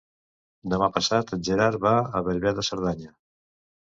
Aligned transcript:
Demà 0.73 0.87
passat 0.95 1.33
en 1.37 1.45
Gerard 1.49 1.79
va 1.85 1.93
a 2.21 2.25
Bellver 2.31 2.55
de 2.61 2.67
Cerdanya. 2.71 3.13